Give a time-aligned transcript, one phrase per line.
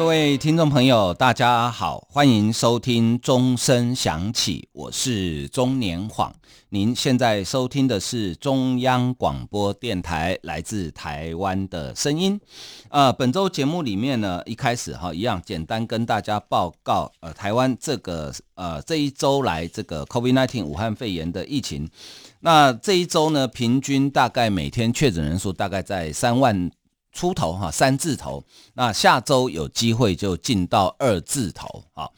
[0.00, 6.34] 各位听众朋友，大家好，欢迎收听钟声响起，我是中年晃。
[6.70, 12.40] 您现在收听的是中央广播电台来自台湾的声音。
[12.88, 21.86] 呃，本周节目里面呢，一开始哈一样简单跟大家报告，呃，台湾这个呃这一周来这个 COVID-19 武汉肺炎的疫情。
[22.40, 26.70] 那这一周呢，平均大概每天确诊人数大概在三万
[27.12, 28.44] 出头哈，三字头。
[28.74, 32.08] 那下周有机会就进到二字头啊。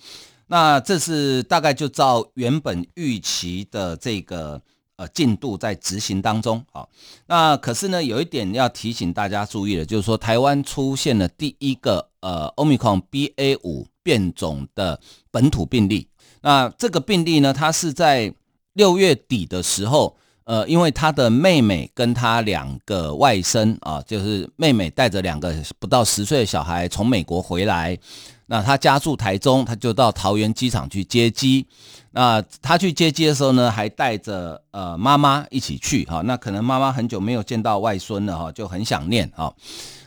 [0.46, 4.60] 那这是大概就照原本预期的这个
[4.96, 6.86] 呃进度在执行当中啊。
[7.26, 16.08] 那可是呢，有一点要提醒大家注意的，就是说台湾出现了第一个呃 Omicron BA 五变种的本土病例。
[16.42, 18.34] 那这个病例呢，它是在
[18.74, 20.16] 六月底的时候，
[20.52, 27.98] 呃，因为他的妹妹跟他两个外甥啊，就是妹妹带着两个不到十岁的小孩从美国回来。
[28.44, 31.66] 那他家住台中，他就到桃园机场去接机。
[32.10, 36.20] 那他去接机的时候呢，还带着呃妈妈一起去哈。
[36.26, 39.54] 那可能妈妈很久没有见到外孙了哈，就很想念哈。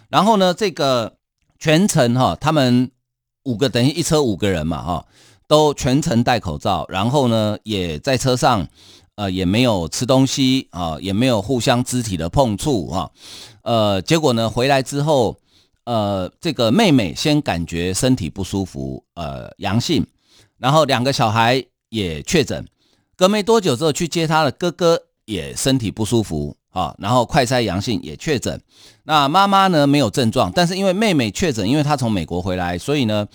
[0.09, 1.11] 然后呢，这个
[1.57, 2.91] 全程哈，他们
[3.45, 5.05] 五个等于一车五个人嘛哈，
[5.47, 6.85] 都全程戴口罩。
[6.87, 8.67] 然后呢，也在车上
[9.15, 13.11] 呃也没有吃东西啊，也没有互相肢体的碰触啊。
[13.63, 15.37] 呃，结果呢，回来之后。
[15.87, 20.03] 呃，这个妹妹先感觉身体不舒服，呃，阳性，
[20.57, 22.65] 然后两个小孩也确诊，
[23.15, 26.57] 隔没多久之后去接他的哥哥也身体不舒服。
[26.75, 28.61] 啊，然后快筛阳性也确诊，
[29.05, 33.25] 那妈妈呢没有症状，但是因为妹妹确诊，因为她从美国回来，所以呢，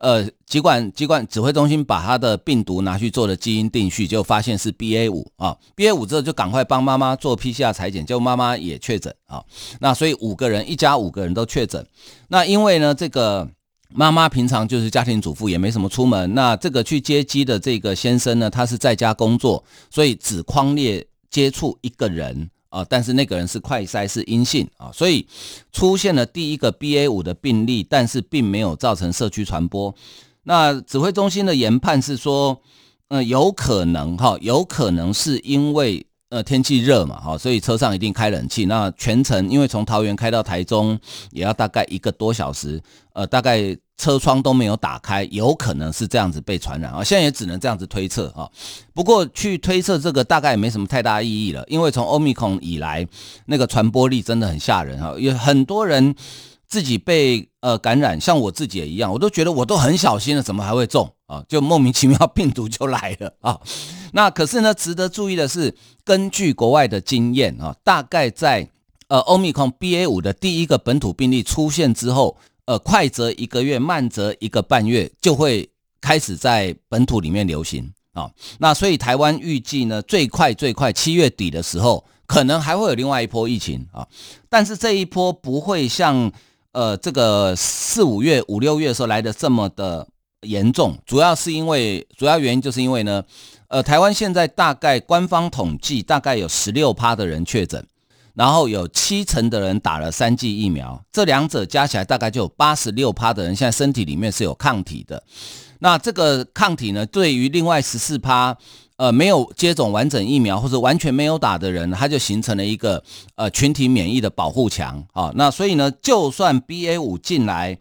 [0.00, 9.42] 呃，疾管疾管指挥中心把她的病毒拿去做了基因定序，就发现是 BA 五啊，BA 五之后就赶快帮妈妈做 PCR 裁检，结果妈妈也确诊啊，
[9.80, 11.82] 那所以五个人一家五个人都确诊，
[12.28, 13.48] 那因为呢这个
[13.94, 22.50] 妈妈平常就是家庭主妇，也没什么出门，那这个去接机的这个先生呢，他是在家工作，所以只匡列接触一个人。
[22.70, 25.26] 啊，但是那个人是快筛是阴性啊，所以
[25.70, 29.94] 出现了第一个 BA 五的病例，但是并没有造成社区传播。
[30.44, 32.58] 那指挥中心的研判是说，
[33.08, 38.64] 呃，有可能哈，有可能是因为呃天气热嘛，哈，所以车上一定开冷气。
[38.64, 40.98] 那全程因为从桃园开到台中
[41.30, 42.82] 也要大概一个多小时，
[43.12, 43.76] 呃，大概。
[44.00, 47.04] 车窗都没有打开，有可能是这样子被传染啊！
[47.04, 48.48] 现在也只能这样子推测啊。
[48.94, 53.06] 不过去推测这个大概也没什么太大意义了，因为从欧米孔以来，
[53.44, 55.14] 那个传播力真的很吓人啊！
[55.18, 56.14] 有很多人
[56.66, 61.44] 自己被呃感染，像我自己也一样，我都觉得我都很小心了，怎么还会中啊？
[61.46, 63.60] 就莫名其妙病毒就来了啊！
[64.14, 68.70] 那可是呢，值得注意的是，根据国外的经验啊，大概在
[69.08, 72.38] 呃欧米孔 BA 五的第一个本土病例出现之后。
[72.70, 75.68] 呃，快则一个月，慢则一个半月，就会
[76.00, 84.06] 开始在本土里面流行啊、那所以台湾预计呢，最快最快七月底的时候，可能还会有另外一波疫情啊、
[84.48, 86.30] 但是这一波不会像
[86.70, 90.06] 呃这个四五月、五六月的时候来的这么的
[90.42, 93.24] 严重，主要是因为主要原因就是因为呢，
[93.66, 97.84] 呃，台湾现在大概官方统计大概有十六趴的人确诊。
[98.34, 105.22] 然后有七成的人打了三剂疫苗，这两者加起来大概就有八十六趴的人现在身体里面是有抗体的。
[105.80, 108.56] 那这个抗体呢，对于另外十四趴，
[108.96, 113.02] 呃，没有接种完整疫苗或者完全没有打的人，它就形成了一个
[113.34, 115.32] 呃群体免疫的保护墙啊。
[115.34, 117.78] 那所以呢，就算 BA 五进来，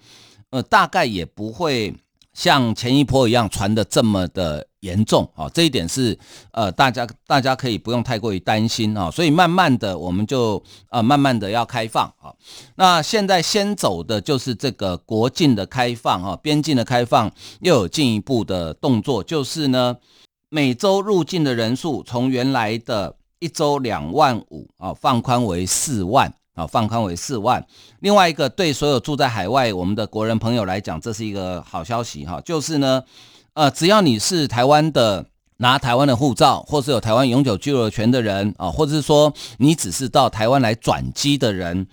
[0.50, 1.94] 呃，大概也不会
[2.40, 4.66] 像前一波一样传得这么的。
[4.82, 6.18] 严重啊，这一点是
[6.54, 12.32] 呃，大家大家可以不用太过于担心啊，所以慢慢的我们就呃慢慢的要开放啊。
[12.76, 17.30] 那现在先走的就是这个国境的开放啊，边境的开放
[17.60, 19.98] 又有进一步的动作，就是呢
[20.48, 27.66] 每周入境的人数从原来的一周两万五啊放宽为四万啊，放宽为四万。
[28.00, 33.04] 另外一个对所有住在海外我们的国人朋友来讲，这是一个好消息哈，就是呢。
[33.56, 35.26] 呃，只要你是台湾的，
[35.58, 41.88] 拿台湾的护照，或是有台湾永久居留权的人啊，或者是说你只是到台湾来转机的人，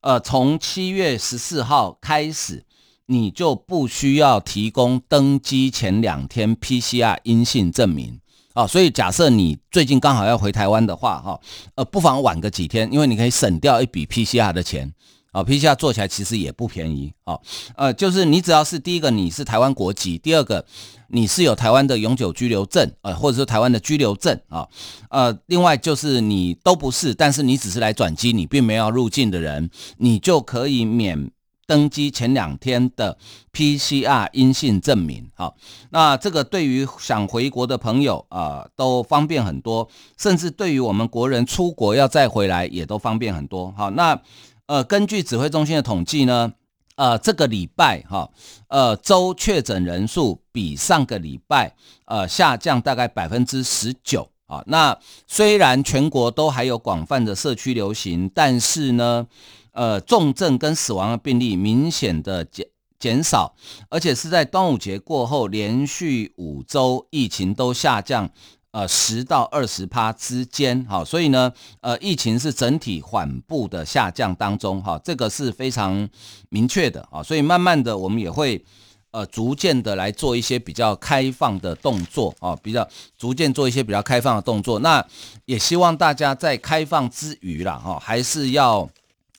[0.00, 2.64] 呃，从七月十四号开始，
[3.06, 8.18] 你就不需要提供登机前两天 PCR 阴性证明
[8.54, 11.40] 啊，所以假设你最近刚好要回台湾的话，哈，
[11.74, 14.92] 呃，不妨晚个几天，因为你可以省掉一笔 PCR 的钱，
[15.32, 17.38] 啊，PCR 做起来其实也不便宜，啊，
[17.76, 20.64] 呃，就是你只要是第一个你是台湾国籍，第二个
[21.08, 24.68] 你是有台湾的永久居留证，呃，或者是台湾的居留证，啊，
[25.08, 31.30] 呃，另外就是你都不是，但是你只是来转机，你并没有入境的人，你就可以免。
[31.66, 33.16] 登机前两天的
[33.52, 35.54] PCR 阴性证明，好，
[35.90, 39.88] 那这个对于想回国的朋友啊、都方便很多，
[40.18, 43.72] 甚至对于我们国人出国要再回来，也都方便很多。
[43.76, 44.20] 好，那
[44.66, 46.52] 呃，根据指挥中心的统计呢，
[46.96, 48.30] 呃，这个礼拜哈，
[48.68, 51.74] 呃，周确诊人数比上个礼拜
[52.06, 54.62] 呃下降大概百分之十九啊。
[54.66, 59.26] 那虽然全国都还有广泛的社区流行，但是呢。
[59.74, 62.66] 呃，重症跟死亡的病例明显的减
[62.98, 63.54] 减少，
[63.88, 68.28] 而且是在端午节过后连续五周疫情都下降，
[68.72, 71.50] 呃，十到二十趴之间，好，所以呢，
[71.80, 76.06] 呃，疫情是整体缓步的下降当中，哈，这个是非常
[76.50, 78.62] 明确的啊，所以慢慢的我们也会
[79.12, 82.86] 呃逐渐的来做一些比较开放的动作啊，比较
[83.16, 85.06] 逐渐做一些比较开放的动作，那
[85.44, 88.90] 也希望大家在开放之余啦，哈，还是要。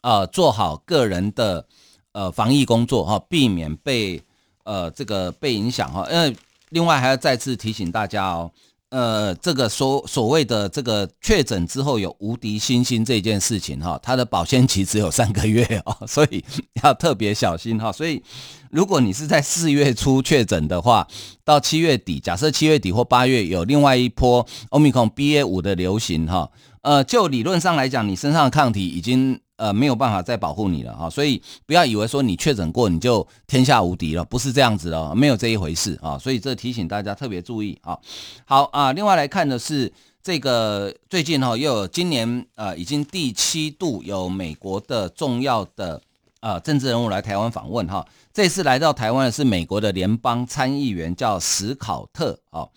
[0.05, 1.65] 呃，做好个人的
[2.11, 4.21] 呃防疫工作哈，避免被
[4.65, 6.05] 呃这个被影响哈。
[6.11, 6.35] 因为
[6.71, 8.51] 另外还要再次提醒大家哦，
[8.93, 16.45] 呃，这个所所谓的这个确诊之后有无敌星星这件事情哈，它的保鲜期只有三个月哦，所以
[16.83, 17.91] 要特别小心哈。
[17.91, 18.21] 所以
[18.69, 21.07] 如果你是在四月初确诊的话，
[21.43, 26.51] 到七月底，假设七月底或八月有另外一波 Omicron BA 五的流行哈，
[26.83, 29.39] 呃，就理论上来讲，你身上的抗体已经。
[29.55, 37.97] 呃，没有办法再保护你了哈，所以不要以为说你确诊过你就天下无敌了，不是这样子的，没有这一回事啊，所以这提醒大家特别注意啊。
[38.45, 46.01] 好啊，另外来看的是这个最近哈又有今年呃已经第七度有美国的重要的
[46.39, 48.03] 呃政治人物来台湾访问哈，
[48.33, 52.67] 这次来到台湾的是美国的联邦参议员叫史考特啊，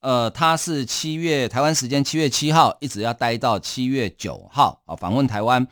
[0.00, 5.64] 呃他是七月台湾时间七月七号一直要待到七月九号啊访问台湾。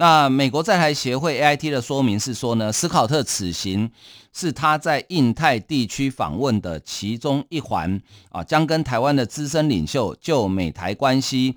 [0.00, 3.90] 那美国在台协会 AIT 的说明是说呢，斯考特此行
[4.32, 8.00] 是他在印太地区访问的其中一环
[8.30, 11.56] 啊，将跟台湾的资深领袖就美台关系、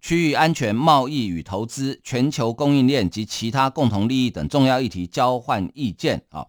[0.00, 6.46] 区域安全、贸易与投资、全球供应链及其他共同利益等重要议题交换意见啊。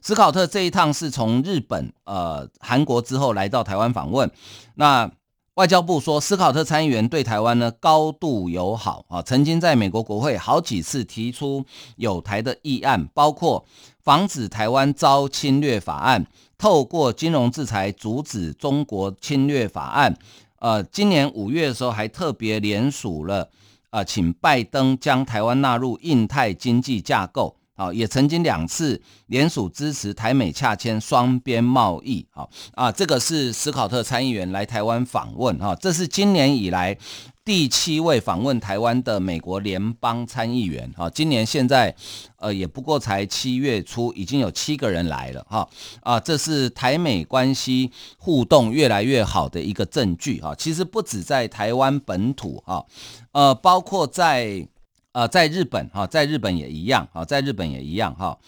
[0.00, 4.30] 斯考特这一趟是从日本、呃韩国之后来到台湾访问，
[4.76, 5.10] 那。
[5.56, 11.64] 外交部说，斯考特参议员对台湾呢高度友好啊，曾经在美国国会好几次提出
[11.96, 13.64] 有台的议案，包括
[14.04, 16.26] 防止台湾遭侵略法案、
[16.58, 20.14] 透过金融制裁阻止中国侵略法案。
[20.58, 23.48] 呃，今年五月的时候还特别联署了，
[23.88, 27.56] 呃，请拜登将台湾纳入印太经济架构。
[27.76, 32.26] 啊，也曾经两次联署支持台美洽签双边贸易。
[32.32, 35.56] 啊啊，这个是斯考特参议员来台湾访问。
[35.58, 36.96] 哈，这是今年以来
[37.44, 40.90] 第七位访问台湾的美国联邦参议员。
[40.96, 41.94] 哈，今年现在
[42.38, 45.46] 呃也不过才七月初，已经有七个人来了。
[45.48, 45.68] 哈
[46.00, 50.40] 啊，这是台美关系互动越来越好的一个证据。
[50.40, 52.62] 哈，其实不止在台湾本土。
[52.66, 52.84] 哈，
[53.32, 54.66] 呃，包括在。
[55.16, 58.38] 呃，在日本哈，在日本也一样哈，在日本也一样哈。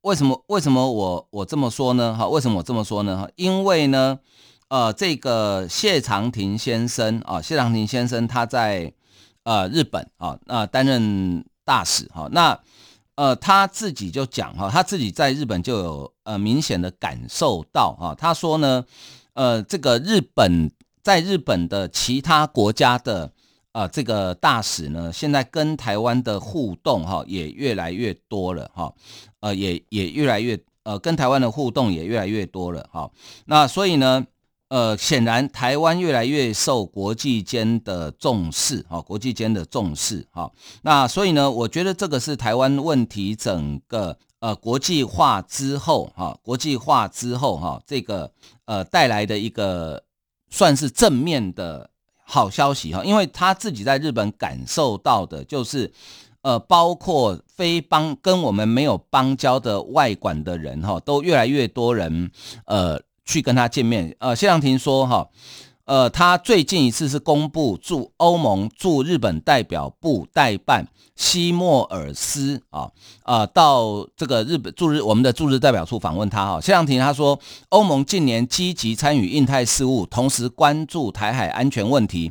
[0.00, 2.12] 为什么为什么我我这么说呢？
[2.12, 3.28] 哈，为什么我这么说呢？
[3.36, 4.18] 因为呢，
[4.66, 8.92] 呃，这个谢长廷先生啊，谢长廷先生他在
[9.44, 12.58] 呃日本啊，那担任大使哈，那
[13.14, 18.84] 呃他自己就讲哈，他自己在日本就有呃明显的感受到哈，他说呢，
[19.34, 20.68] 呃，这个日本
[21.00, 23.30] 在日本的其他国家的。
[23.72, 28.92] 啊、呃，这个大使呢，现在跟台湾的互动哈也越来越多了哈，
[29.40, 33.10] 呃，也也越来越呃，跟台湾的互动也越来越多了哈。
[33.44, 34.26] 那所以呢，
[34.68, 40.50] 呃，显然台湾越来越受国际间的重视哈，国际间的重视哈。
[40.82, 48.32] 那所以呢，我觉得这个是台湾问题整个呃国际化之后哈，国际化之后哈，这个
[48.64, 50.02] 呃带来的一个
[50.48, 51.90] 算是正面的。
[52.30, 55.90] 好消息哈，因为他自己在日本感受到的就是，
[56.42, 62.30] 呃，包括非邦跟我们没有邦交的外管的人哈，都越来越多人
[62.66, 64.14] 呃去跟他见面。
[64.18, 65.26] 呃，谢长廷说哈，
[65.88, 72.90] 呃，他最近一次是公布驻欧盟驻日本代表部代办西莫尔斯啊，
[73.24, 76.60] 呃，到这个日本驻日我们的驻日代表处访问他哈。
[76.60, 77.40] 谢长廷他说，
[77.70, 82.30] 欧盟近年积极参与印太事务，同时关注台海安全问题。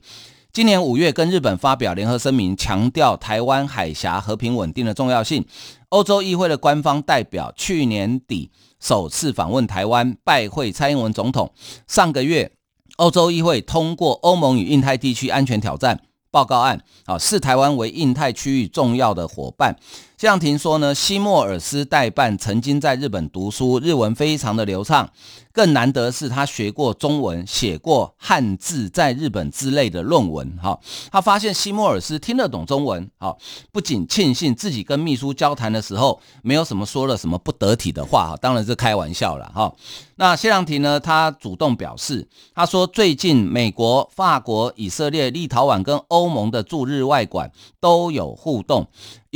[0.54, 5.44] 今年五月跟日本发表联合声明，强调台湾海峡和平稳定的重要性。
[5.90, 11.52] 欧洲议会的官方代表去年底首次访问台湾，拜会蔡英文总统。
[11.88, 12.52] 上个月。
[12.98, 16.02] 欧洲议会通过《欧盟与印太地区安全挑战
[16.32, 19.78] 报告案》，啊，视台湾为印太区域重要的伙伴。
[20.18, 25.08] 谢长廷说呢，西莫尔斯代办曾经在日本读书，日文非常的流畅。
[25.54, 30.58] 更难得是他学过中文，写过汉字在日本之类的论文。
[30.60, 30.80] 哈，
[31.12, 33.08] 他发现西莫尔斯听得懂中文。
[33.20, 33.36] 哈，
[33.72, 38.30] 不仅庆幸自己跟秘书交谈的时候没有什么说了什么不得体的话。
[38.32, 39.52] 哈，当然是开玩笑了。
[39.54, 39.72] 哈，
[40.16, 41.00] 那谢良廷呢？
[41.00, 48.88] 他主动表示，他说最近美国、法国、以色列、立陶宛跟欧盟的驻日外馆都有互动。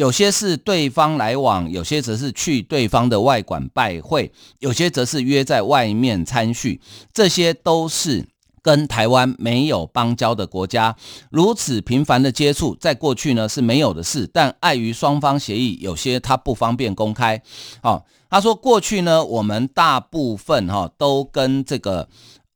[0.01, 6.81] 有些是对方来往，有些则是去对方的外馆拜会，有些则是约在外面参叙，
[7.13, 8.27] 这些都是
[8.63, 10.95] 跟台湾没有邦交的国家，
[11.29, 17.39] 如此频繁的接触，在过去呢是没有的事，但碍于双方协议，有些他不方便公开。
[17.83, 22.09] 好，他说过去呢，我们大部分哈都跟这个。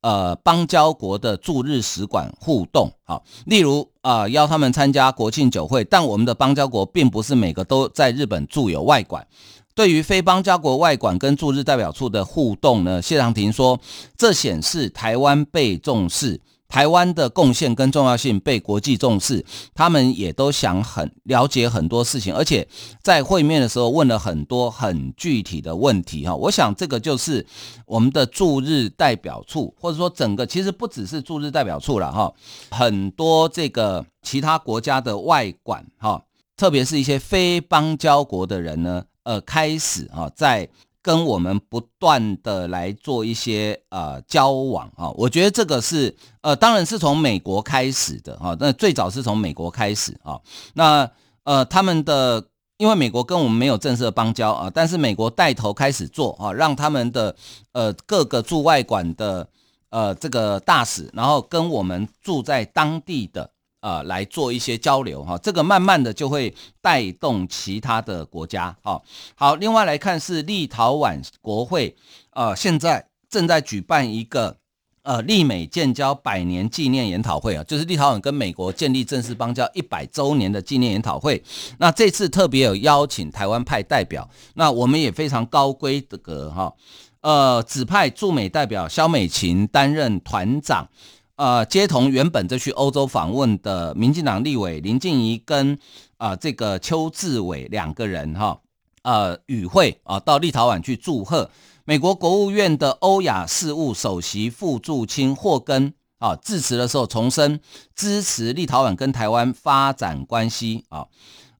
[0.06, 9.26] 呃，邦交国的驻日使馆互动，好，例如啊、邀他们参加国庆酒会，但我们的邦交国并不是每个都在日本驻有外馆。
[9.74, 13.80] 对于非邦交国外馆跟驻日代表处的互动呢，谢长廷说，
[14.16, 16.40] 这显示台湾被重视。
[16.76, 22.68] 台湾的贡献跟重要性被国际重视，他们也都想很了解很多事情，而且
[23.02, 26.36] 在会面的时候问了很多很具体的问题哈。
[26.36, 27.48] 我想这个就是
[27.86, 32.34] 我们的驻日代表处，或者说整个其实不只是驻日代表处了哈，
[32.72, 36.22] 很多这个其他国家的外馆哈，
[36.58, 40.68] 特别是一些非邦交国的人呢，呃，开始啊在。
[41.06, 50.42] 跟我们不断的来做一些呃交往啊，我觉得这个是呃，当然是从美国开始的哈，那最早是从美国开始啊，
[50.74, 51.08] 那
[51.44, 52.44] 呃他们的
[52.78, 57.36] 因为美国跟我们没有正式的邦交啊，但是美国带头开始做啊，让他们的
[57.74, 59.48] 呃各个驻外馆的
[59.92, 63.52] 呃这个大使，然后跟我们住在当地的。
[63.86, 66.52] 呃，来做一些交流哈，这个慢慢的就会
[66.82, 69.00] 带动其他的国家哈。
[69.36, 71.96] 好，另外来看是立陶宛国会，
[72.32, 74.58] 呃，现在正在举办一个
[75.04, 81.44] 呃立美建交百年纪念研讨会啊，就是立陶宛跟美国建立正式邦交一百周年的纪念研讨会。
[81.78, 86.74] 那这次特别有邀请台湾派代表，那我们也非常高规格哈，
[87.22, 90.90] 呃，指派驻美代表肖美琴担任团长。
[91.38, 95.74] 呃，接同原本就去欧洲访问的民进党立委林静怡跟
[96.18, 98.60] 啊、呃、这个邱志伟两个人哈，
[99.04, 101.50] 呃与会啊到立陶宛去祝贺。
[101.84, 107.60] 美国国务院的欧亚事务首席副助卿霍根啊致辞的时候重申
[107.94, 111.06] 支持立陶宛跟台湾发展关系啊。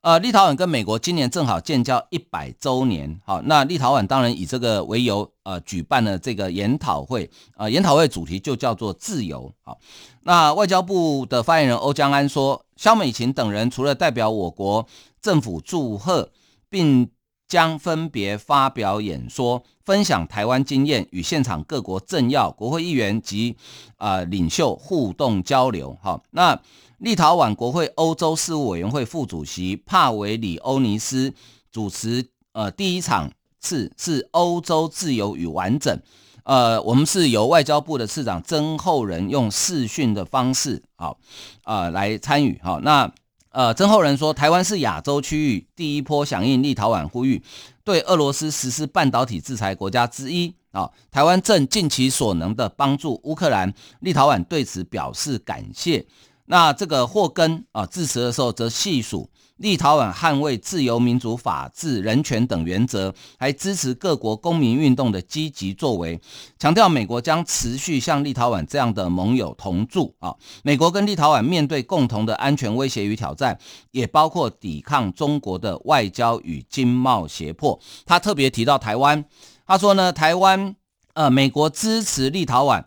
[0.06, 9.80] 呃，立陶宛跟美国今年正好建交一百周年，好，那立陶宛当然以这个为由，呃，举办了这个研讨会，呃，研讨会主题就叫做自由，好，
[10.22, 14.86] 那外交部的发言人欧江安说，萧美琴等人除了代表我国
[15.24, 16.30] 政府祝贺，
[16.70, 17.10] 并
[17.48, 23.58] 将分别发表演说，分享台湾经验，与现场各国政要、国会议员及
[23.98, 26.62] 啊、领袖互动交流，好，那。
[27.00, 31.34] 立陶宛国会欧洲事务委员会副主席帕维里欧尼斯
[31.72, 36.00] 主持，呃，第一场次是欧洲自由与完整，
[36.44, 41.18] 呃，我们是由外交部的次长曾厚仁用视讯的方式，好，
[41.66, 43.12] 呃，来参与，好，那，
[43.50, 47.44] 呃，曾厚仁说，台湾是亚洲区域第一波响应立陶宛呼吁，
[47.84, 56.06] 对俄罗斯实施半导体制裁国家之一，啊，台湾正尽其所能的帮助乌克兰，立陶宛对此表示感谢。
[56.46, 66.20] 那这个霍根啊致辞的时候，则细数立陶宛捍卫自由、民主、法治、人权等原则，还支持各国公民运动的积极作为，
[66.60, 70.36] 强调美国将持续向立陶宛这样的盟友同住啊。
[70.62, 73.58] 美国跟立陶宛面对共同的安全威胁与挑战，
[73.92, 77.80] 也包括抵抗中国的外交与经贸胁迫。
[78.06, 79.24] 他特别提到台湾，
[79.66, 80.76] 他说呢，台湾
[81.14, 82.84] 呃，美国支持立陶宛。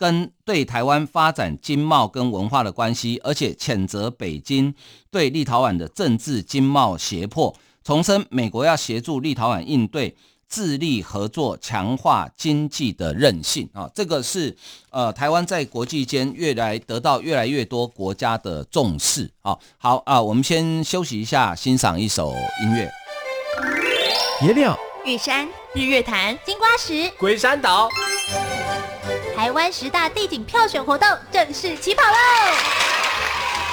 [0.00, 4.74] 跟对台湾发展经贸跟文化的关系，而且谴责北京
[5.10, 7.54] 对立陶宛的政治经贸胁迫，
[7.84, 10.16] 重申美国要协助立陶宛应对
[10.48, 14.56] 致力合作，强化经济的韧性啊，这个是
[14.88, 19.54] 呃台湾在国际间越来得到越来越多国家的重视啊。
[19.76, 22.90] 好啊，我们先休息一下，欣赏一首音乐。
[24.40, 27.90] 野鸟、玉山、日月潭、金瓜石、龟山岛，
[29.40, 32.18] 台湾十大地景票选活动正式起跑喽！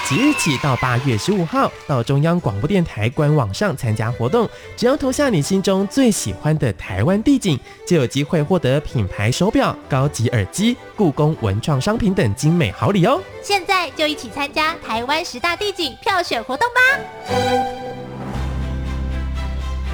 [0.08, 13.22] 即日起到八月十五号，到中央广播电台官网上参加活动，只要投下你心中最喜欢的台湾地景，就有机会获得品牌手表、高级耳机、故宫文创商品等精美好礼哦！
[13.44, 16.80] 现在就一起参加台湾十大地景票选活动吧！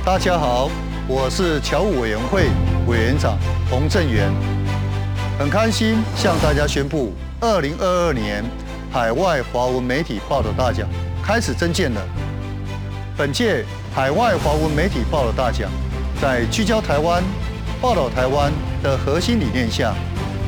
[0.05, 0.69] 大家好，
[1.07, 2.43] 我是侨务委员会
[2.85, 3.35] 委员长
[3.71, 4.31] 洪正元，
[5.39, 8.43] 很开心向大家宣布，二零二二年。
[8.91, 10.87] 海外华文媒体报道大奖
[11.23, 12.01] 开始征件了。
[13.17, 15.67] 本届海外华文媒体报道大奖，
[16.21, 17.23] 在聚焦台湾、
[17.81, 18.51] 报道台湾
[18.83, 19.95] 的核心理念下，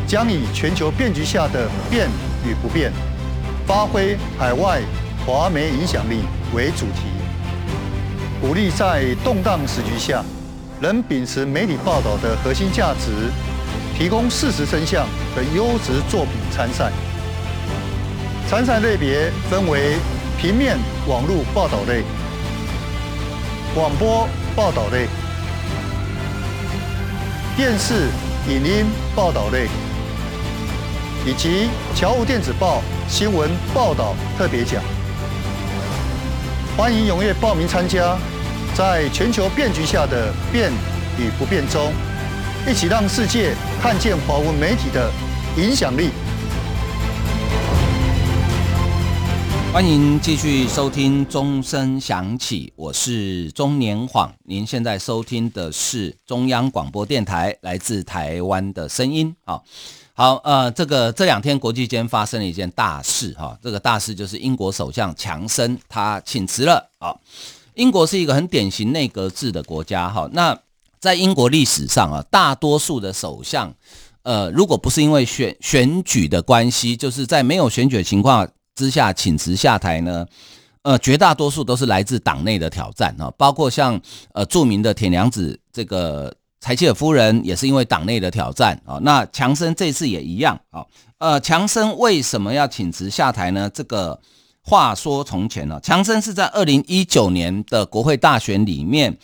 [0.06, 2.08] 将以全球变局下的变
[2.48, 2.94] 与不变，
[3.65, 4.80] 发挥海外
[5.25, 6.20] 华媒影响力
[6.54, 7.10] 为主题，
[8.39, 10.24] 鼓励在动荡时局下，
[10.80, 13.32] 仍秉持媒体报道的核心价值，
[13.98, 16.92] 提供事实真相的优质作品参赛。
[18.48, 19.96] 参赛类别分为
[20.38, 22.04] 平面、网络报道类、
[23.74, 25.08] 广播报道类、
[27.56, 28.10] 电视、
[28.50, 28.86] 影音
[29.16, 29.68] 报道类，
[31.25, 34.84] 以及侨务电子报新闻报道特别奖。
[36.78, 38.18] 欢迎踊跃报名参加，
[38.75, 40.70] 在全球变局下的变
[41.18, 41.94] 与不变中，
[42.67, 45.12] 一起让世界看见华文媒体的
[45.55, 46.10] 影响力。
[49.72, 54.34] 欢迎继续收听钟声响起，我是钟年晃。
[54.45, 59.36] 您现在收听的是中央广播电台来自台湾的声音。
[59.45, 59.63] 好，
[60.15, 66.89] 好，呃，这个这两天国际间发生了一件大事哈，这个大事就是英国首相强生他请辞了。
[66.98, 67.22] 好，
[67.75, 70.27] 英国是一个很典型内阁制的国家哈。
[70.34, 70.57] 那
[71.05, 73.71] 在英国历史上啊，大多数的首相，
[74.24, 80.25] 呃，如果不是因为选选举的关系，就是在没有选举的情况之下请辞下台呢，
[80.81, 84.01] 呃，绝大多数都是来自党内的挑战啊，包括像
[84.33, 88.98] 呃著名的铁娘子这个柴契尔夫人也是因为党内的挑战啊。
[89.03, 90.83] 那强生这次也一样啊。
[91.20, 93.70] 呃，强生为什么要请辞下台呢？
[93.72, 94.20] 这个
[94.63, 99.15] 话说从前呢，强生是在二零一九年的国会大选里面，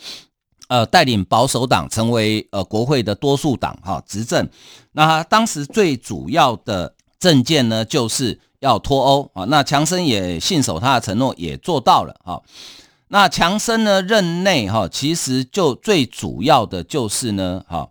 [0.72, 4.48] 呃，带领保守党成为呃国会的多数党哈执政。
[4.92, 8.40] 那当时最主要的政见呢，就是。
[8.62, 12.40] 要脱欧啊，那强生也信守他的承诺，也做到了哈。
[13.08, 17.88] 那强生呢任内哈，其实就最主要的就是呢哈，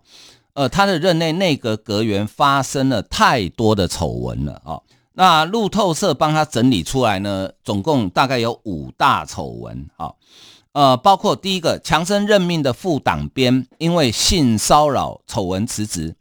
[0.54, 4.80] 呃，他的任内内阁阁员发生了太多的丑闻了啊。
[5.14, 10.12] 那路透社帮他整理出来呢，总共大概有五大丑闻啊，
[10.72, 16.16] 呃，包括第一个，强生任命的副党鞭因为性骚扰丑闻辞职，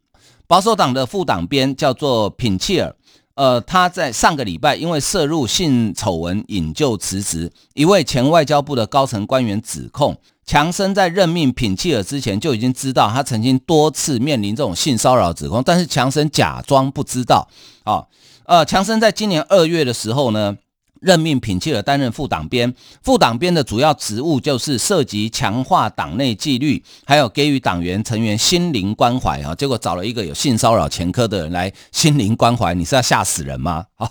[0.45, 2.95] 保守党的副党鞭叫做品切尔。
[3.36, 7.51] 呃，他在上个礼拜因为涉入性丑闻引咎辞职。
[7.73, 17.47] 一位前外交部的高层官员指控，强生在任命品契尔之前就已经知道他曾经多次面临这种性骚扰指控，但是强生假装不知道。
[17.84, 18.06] 啊，
[18.45, 20.58] 呃，强生在今年二月的时候呢，
[20.99, 29.56] 任命品契尔担任副党鞭，副党鞭的主要职务就是涉及强化党内纪律，还有给予党员成员心灵关怀啊。
[29.56, 33.86] 结果找了一个有性骚扰前科的人来心灵关怀，你是要吓死人吗？
[33.97, 34.10] 啊，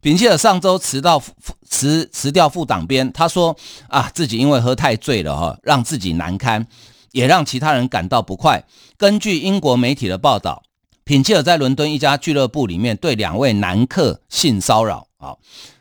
[0.00, 1.22] 品契尔上周辞到
[1.68, 3.56] 辞辞掉副党鞭，他说
[3.88, 6.66] 啊，自己因为喝太醉了哈，让自己难堪，
[7.12, 8.64] 也让其他人感到不快。
[8.98, 10.62] 根据英国媒体的报道，
[11.04, 15.36] 品契尔在伦敦一家俱乐部里面对两位男客性骚扰啊。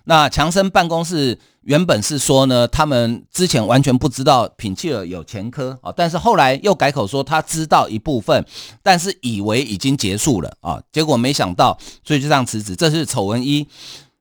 [0.06, 8.44] 那强生办公室原本是说呢，他们之前完全不知道品契尔有前科啊，但是后来又改口说他知道一部分，
[8.82, 12.76] 但是以为已经结束了啊，结果没想到，所以就这样辞职。
[12.76, 13.68] 这是丑闻一，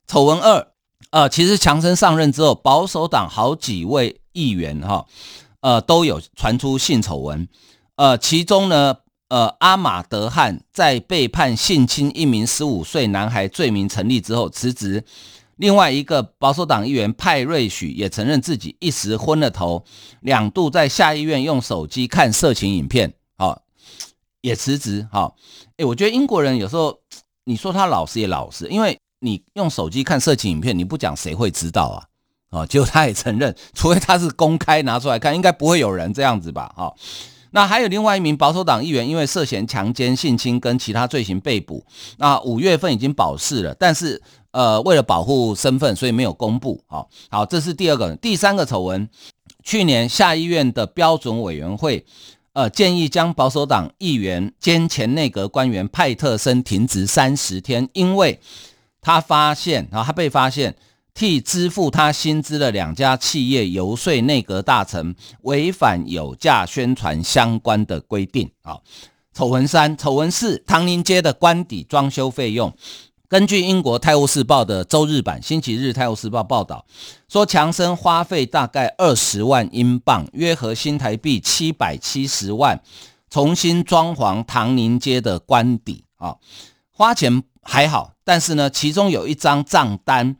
[0.06, 0.68] 丑闻二，
[1.10, 5.06] 呃，其实强生上任之后，保守党好几位议员哈，
[5.60, 7.48] 呃，都有传出性丑闻，
[7.96, 8.96] 呃，其中呢，
[9.30, 15.04] 呃，阿马德汉在被判性侵一名十五岁男孩罪名成立之后辞职。
[15.54, 19.84] 另外一个保守党议员派瑞许也承认自己一时昏了头，
[20.20, 23.62] 两度在下议院用手机看色情影片，好，
[24.40, 25.06] 也辞职。
[25.12, 25.36] 好，
[25.76, 26.98] 诶，我觉得英国人有时候，
[27.44, 31.84] 你说他老实也老实，因为你用手机看色情影片，你不讲谁会知道
[32.50, 32.58] 啊？
[32.58, 36.72] 啊，结果他也承认，除非他是公开拿出来看，应该不会有人这样子吧？
[36.74, 36.92] 哈，
[37.52, 41.84] 那还有另外一名保守党议员，因为涉嫌强奸、性侵跟其他罪行被捕。
[42.18, 44.20] 那五月份已经保释了，但是
[44.52, 46.82] 呃，为了保护身份，所以没有公布。
[46.86, 48.14] 好，好，这是第二个。
[48.16, 49.08] 第三个丑闻，
[49.62, 52.04] 去年下议院的标准委员会，
[52.52, 58.40] 呃，建议将保守党议员兼前内阁官员派特森停职三十天，因为
[59.00, 60.74] 他发现，然后他被发现。
[61.20, 68.50] 替支付他薪资的两家企业游说内阁大臣，违反有价宣传相关的规定。
[68.62, 68.78] 啊，
[69.34, 72.74] 丑闻三、丑闻四，唐宁街的官邸装修费用。
[73.28, 76.86] 根据英国《泰晤士报》的周日版《星期日泰晤士报》报道，
[77.28, 82.80] 说强生花费大概二十万英镑，约合新台币七百七十万，
[83.28, 86.02] 重新装潢唐宁街的官邸。
[86.16, 86.36] 啊，
[86.90, 90.36] 花钱还好，但是呢，其中有一张账单。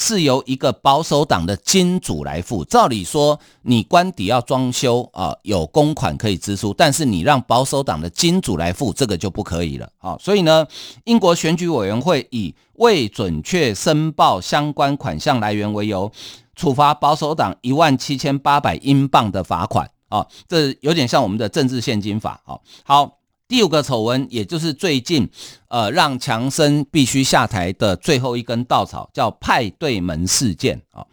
[0.00, 2.64] 是由一个保守党的金主来付。
[2.64, 10.16] 照理说，你官邸要装修啊，有公款可以支出，但是你让保守党的金主来付，这个就不可以了啊。
[10.20, 10.64] 所以呢，
[11.04, 16.10] 英国选举委员会以未准确申报相关款项来源为由，
[16.54, 20.24] 处罚保守党一万七千八百英镑的罚款啊。
[20.46, 22.56] 这有点像我们的政治献金法啊。
[22.84, 23.17] 好。
[23.48, 25.26] 第五个丑闻，也就是最近，
[25.68, 31.06] 呃，让强生必须下台的最后一根稻草，叫派对门事件啊。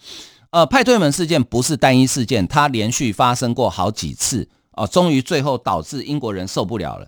[0.49, 7.07] 呃，派对门事件不是单一事件，它连续发生过好几次啊，终于最后导致英国人受不了了。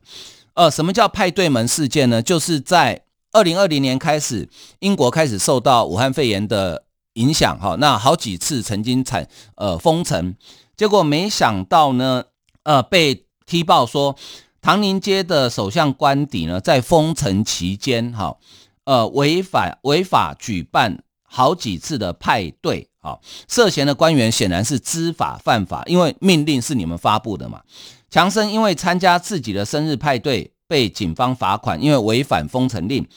[0.54, 2.22] 呃，什么叫派对门事件呢？
[2.22, 4.48] 就是在二零二零年开始，
[4.80, 6.86] 英国开始受到武汉肺炎的
[7.16, 10.36] 影响，哈，那好几次曾经产呃封城，
[10.78, 12.24] 结果没想到呢，
[12.63, 14.16] 呃，被踢爆说。
[14.62, 18.38] 唐宁街的首相官邸呢，在封城期间，哈，
[18.84, 23.17] 呃，违反违法举办好几次的派对，啊，
[23.48, 27.62] 涉嫌的官员显然是知法犯法，因为命令是你们发布的嘛。
[28.10, 33.08] 强生因为参加自己的生日派对被警方罚款，因为违反封城令。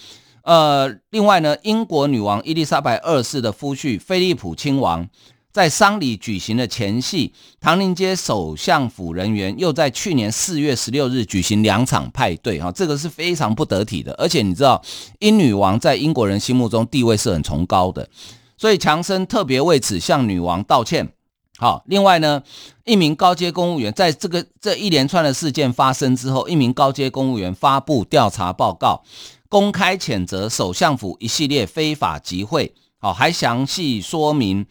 [0.43, 5.09] 呃，另外呢，英国女王伊丽莎白二世的夫婿菲利普亲王。
[5.53, 14.13] 在丧礼举行的前夕，唐宁街首相府人员又在去年四月十六日举行两场派对，哈，这个是非常不得体的。
[14.15, 14.81] 而且你知道，
[15.19, 18.09] 英女王在英国人心目中地位是很崇高的，
[18.57, 21.13] 所以强生特别为此向女王道歉。
[21.59, 22.43] 好，另外呢，
[22.85, 29.03] 一名高阶公务员在这个这一连串的事件发生之后，一名高阶公务员发布调查报告，
[29.49, 34.65] 公开谴责首相府一系列非法集会，好，还详细说明。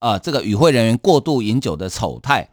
[0.00, 2.48] 呃，这个与会人员过度饮酒的丑态，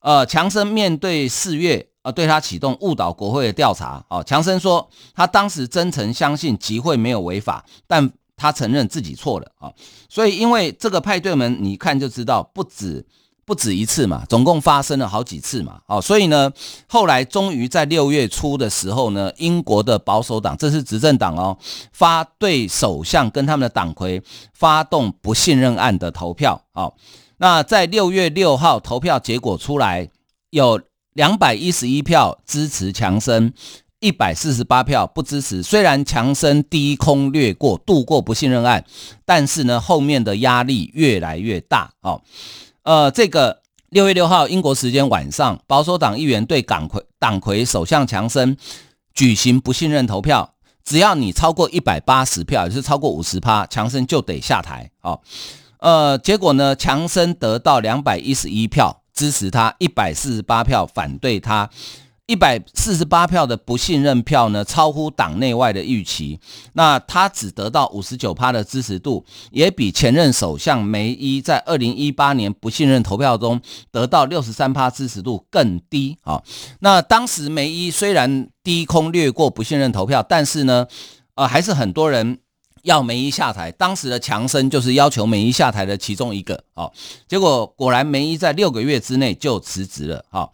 [0.00, 4.04] 呃，强生面对四月，呃，对他启动误导国会的调查。
[4.08, 9.74] 哦、呃，强生说他当时真诚相信集会没有违法，但他承认自己错了啊、呃。
[10.08, 13.06] 所以因为这个派对门，你看就知道不止。
[13.46, 16.50] 不止一次嘛，总共发生了好几次嘛，哦，所以呢，
[16.86, 21.56] 后来终于在六月初的时候呢，英国的保守党，这是执政党哦，
[21.92, 26.94] 发对首相跟他们的党魁发动不信任案的投票，哦，
[27.36, 30.08] 那在六月六号投票结果出来，
[30.50, 30.80] 有
[31.12, 33.52] 两百一十一票支持强生，
[34.00, 35.62] 一百四十八票不支持。
[35.62, 38.84] 虽然强生低空掠过度过不信任案，
[39.24, 42.22] 但是呢，后面的压力越来越大，哦。
[42.84, 48.56] 呃，这个六月六号英国时间晚上，保守党议员对党魁党魁首相强生
[49.14, 54.90] 举行不信任投票，只要你超过一百八十票，也是超过五十趴，强生就得下台。
[55.00, 55.20] 哦，
[55.78, 61.70] 呃，结果呢，强生得到两百一十一票支持他，一百四十八票反对他。
[62.26, 66.40] 一百四十八票的不信任票呢，超乎党内外的预期。
[66.72, 73.60] 那他只得到五十九趴的支持度，也比前任首相梅伊在二零一八年不信任投票中
[73.90, 76.42] 得到六十三趴支持度更低啊。
[76.80, 80.86] 那当时梅伊虽然低空掠过不信任投票，但是呢，
[81.34, 82.38] 呃，还是很多人
[82.84, 83.70] 要梅伊下台。
[83.70, 86.90] 当时的强生就是要求梅伊下台的其中一个啊。
[87.28, 90.48] 结果果然梅伊在六个月之内就辞职了啊。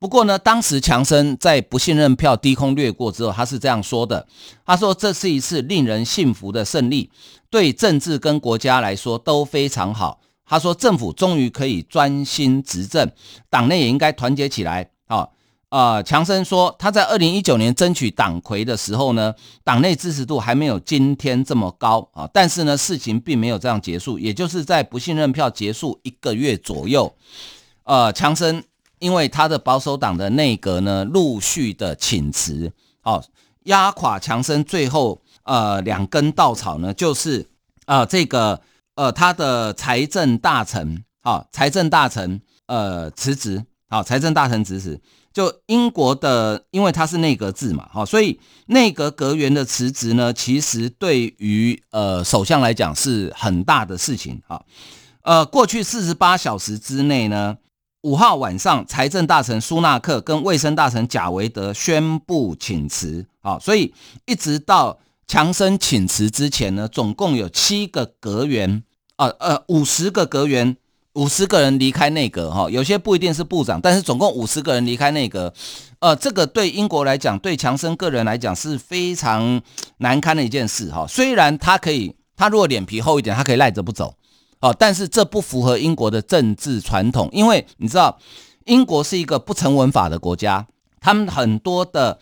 [0.00, 4.26] 不过呢，当时强森在不信任票低空掠过之后，他是这样说的
[4.64, 7.10] ：“他说这是一次令人信服的胜利，
[7.50, 13.12] 对政治跟国家来说都非常好。”他说政府终于可以专心执政，
[13.50, 14.90] 党内也应该团结起来。
[15.06, 15.28] 啊，
[15.68, 22.26] 呃，强生说他在二零一九年争取党魁的时候呢，党内支持度还没有今天这么高啊。
[22.32, 27.14] 但是呢，事情并没有这样结束，也就是在不信任票结束一个月左右，
[27.84, 28.64] 呃，强生。
[29.00, 32.70] 因为他的保守党的内阁呢，陆续的请辞，
[33.02, 33.22] 哦，
[33.64, 37.48] 压垮强生最后呃两根稻草呢，就是
[37.86, 38.60] 呃这个
[38.94, 45.00] 呃他的财政大臣，好、哦，财政大臣呃辞职，好、哦，财政大臣辞职，
[45.32, 54.64] 就英国的，因为他是内阁制嘛，哈，所以内阁阁员的辞职呢，其实对于呃首相来讲是很大的事情，哈，
[55.22, 57.56] 呃，过去四十八小时之内呢，
[58.02, 63.92] 五号晚上，财政大臣苏纳克跟卫生大臣贾维德宣布请辞，啊，所以
[64.24, 68.82] 一直到强生请辞之前呢，总共有七个阁员，
[69.16, 70.76] 呃呃，五十个阁员。
[71.14, 75.52] 五十个人离开内阁，哈，有些不一定是部长，但是总共五十个人离开内阁，
[75.98, 79.60] 呃，这个对英国来讲，对强生个人来讲是非常
[79.98, 81.04] 难堪的一件事，哈。
[81.08, 84.14] 虽然他可以，他如果脸皮厚一点，他可以赖着不走，
[84.60, 88.18] 哦，但是这不符合英国的政治传统，因为你知道，
[88.66, 90.66] 英国是一个不成文法的国家，
[91.00, 92.18] 他们很多的。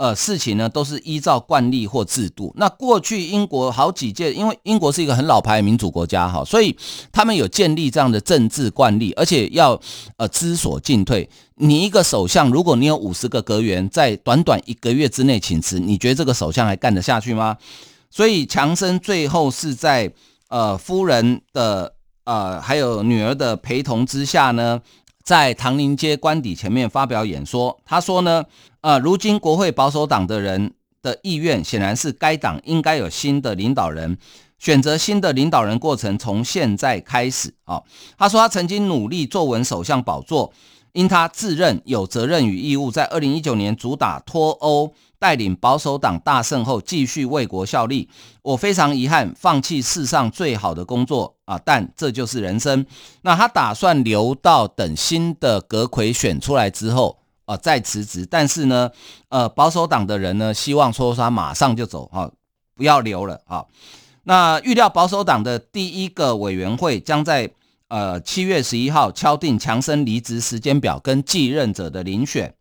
[0.00, 2.50] 呃，事情呢都是依照惯例或制度。
[2.56, 6.74] 那过去英国好几届，因为英国是一个很老牌民主国家哈，所以
[7.12, 9.78] 他们有建立这样的政治惯例，而且要
[10.16, 11.28] 呃知所进退。
[11.56, 17.58] 你一个首相，如果你有五十个阁员，在短短一个月之内请辞，你觉得这个首相还干得下去吗？
[18.08, 20.10] 所以强生最后是在
[20.50, 24.82] 呃夫人的呃还有女儿的陪同之下呢。
[25.22, 28.42] 在唐宁街官邸前面发表演说，他说呢，
[28.80, 34.16] 呃，如今国会保守党的人的意愿显然是该党应该有新的领导人，
[34.58, 37.84] 选择新的领导人过程从现在开始啊、哦。
[38.18, 40.52] 他说他曾经努力坐稳首相宝座，
[40.94, 44.94] 因他自认有责任与义务，在二零一九年主打脱欧。
[45.20, 48.08] 带领保守党大胜后，继续为国效力。
[48.40, 52.86] 我非常遗憾放弃世上最好的工作啊，但这就是人生。
[53.20, 58.24] 那他打算留到等新的阁揆选出来之后啊再辞职。
[58.24, 58.90] 但是呢，
[59.28, 62.30] 呃，保守党的人呢希望说他马上就走啊，
[62.74, 63.66] 不要留了啊。
[64.22, 67.50] 那预料保守党的第一个委员会将在
[67.88, 72.54] 呃七月十一号敲定强生离职时间表跟继任者的遴选。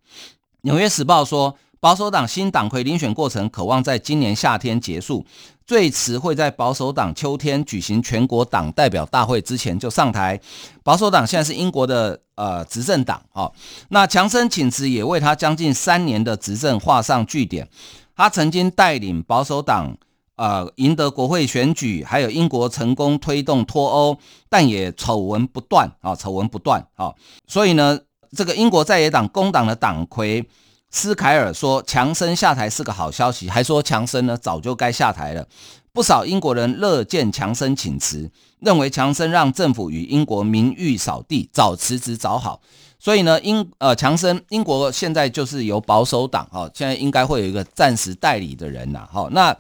[0.64, 1.56] 纽约时报说。
[1.82, 5.26] 保守党新党魁遴选过程可望在今年夏天结束，
[5.66, 10.38] 最迟会在保守党秋天举行全国党代表大会之前就上台。
[10.84, 13.54] 保守党现在是英国的呃执政党哦，
[13.90, 17.66] 那强生请辞也为他将近三年的执政画上句点。
[18.14, 19.96] 他曾经带领保守党
[20.36, 24.18] 呃赢得国会选举，还有英国成功推动脱欧，
[24.50, 27.14] 但也丑闻不断啊，丑闻不断啊。
[27.48, 27.98] 所以呢，
[28.36, 30.46] 这个英国在野党工党的党魁。
[30.92, 35.48] 斯凯尔说：“强生下台是个好消息，还说强生呢早就该下台了。
[35.94, 42.62] 不少英国人乐见强生请辞，认为强生让政府与英国名誉扫地，早辞职早好。
[42.98, 49.08] 所以呢，英呃强生英国现在就是由保守党哦，现在应该会有一个暂时代理的人呐。
[49.12, 49.56] 好，那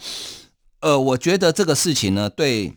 [0.82, 2.74] 呃，我觉得这个事情呢，对。”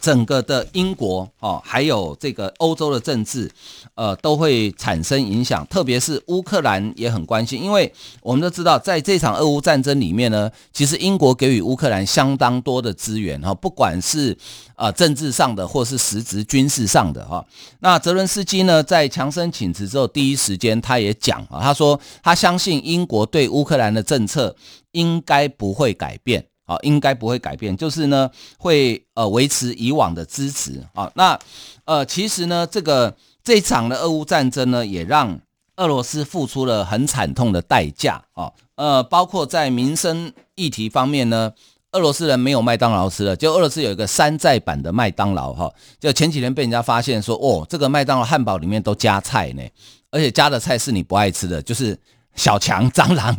[0.00, 3.50] 整个的英国哦，还有这个欧洲的政治，
[3.94, 5.66] 呃，都会产生影响。
[5.66, 14.36] 特别是乌克兰也很关心，因为我们都知道，在这场俄乌战争里面呢，其实英国给予乌克兰相当多的资源哈，不管是
[14.74, 17.44] 啊政治上的，或是实质军事上的哈。
[17.80, 24.54] 那泽伦斯基呢，在强生请辞之后，第一时间他也讲啊，他说他相信英国对乌克兰的政策
[24.92, 26.46] 应该不会改变。
[26.66, 31.10] 好，应该不会改变，就是呢，会呃维持以往的支持啊。
[31.14, 31.38] 那
[31.84, 35.38] 呃，其实呢，这个这场的俄乌战争呢，也让
[35.76, 38.50] 俄罗斯付出了很惨痛的代价啊。
[38.76, 41.52] 呃，包括在民生议题方面呢，
[41.92, 45.70] 俄罗斯人没有麦当劳吃了，就俄罗斯有一个山寨版的麦当劳哈。
[46.00, 49.62] 就前几天被人家发现说，哦，这个麦当劳汉堡里面都加菜呢，
[50.10, 51.98] 而且加的菜是你不爱吃的，就是。
[52.36, 53.32] 小强蟑螂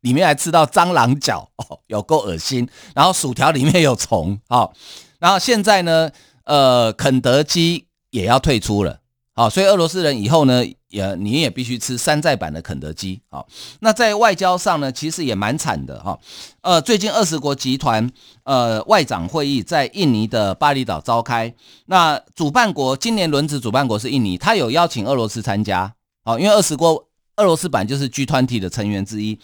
[0.00, 1.48] 里面还吃到蟑螂脚，
[1.88, 2.68] 有够恶心。
[2.94, 4.72] 然后薯条里面有虫 哦，
[5.18, 6.10] 然后现在呢，
[6.44, 9.00] 呃，肯德基也要退出了，
[9.34, 13.20] 好，所以俄罗斯人以后呢，也你也必须吃山寨版的肯德基。
[13.28, 13.46] 好，
[13.80, 16.18] 那在外交上呢，其实也蛮惨的哈。
[16.62, 18.10] 呃，最近二十国集团
[18.44, 21.54] 呃外长会议在印尼的巴厘岛召开，
[21.86, 27.06] 那主办国今年轮值主办国是印尼，他有邀请俄罗斯参加，好，因为二十国。
[27.36, 29.38] 俄罗斯版就是 G 团体的成员之一，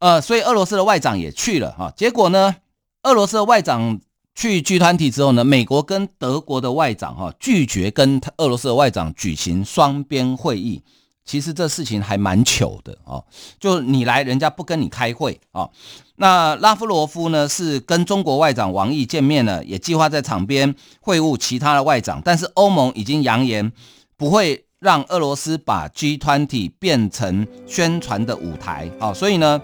[0.00, 1.92] 呃，所以俄罗斯的外长也去了哈。
[1.94, 2.56] 结果呢，
[3.02, 4.00] 俄罗斯的外长
[4.34, 10.82] 去 G20 之后呢，美国跟德国的外长哈拒绝跟俄罗斯的外长举行双边会议。
[11.26, 13.24] 其实这事情还蛮糗的哦，
[13.60, 15.68] 就你来，人家不跟你开会啊。
[16.16, 23.70] 那拉夫罗夫呢是跟中国外长王毅见面了，也计划在场边会晤其他的外长，但是欧盟已经扬言
[24.16, 24.64] 不会。
[24.80, 29.60] 让俄罗斯把 G 团体变成宣传的舞台，好，所以呢，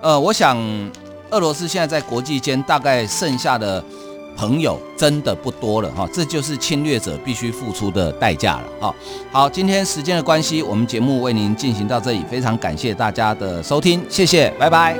[0.00, 0.56] 呃，我想
[1.30, 3.82] 俄罗斯现在在国际间大概剩下的
[4.36, 8.94] 朋友真的不多了哈，这就是侵略者必须付出的代价了哈。
[9.30, 14.96] 好，今天时间的关系，我们节目为您进行到这里，非常感谢大家的收听，谢谢，拜拜。